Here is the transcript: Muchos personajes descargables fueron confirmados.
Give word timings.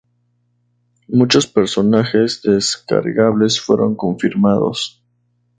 Muchos 1.09 1.45
personajes 1.45 2.41
descargables 2.41 3.61
fueron 3.61 3.95
confirmados. 3.95 4.99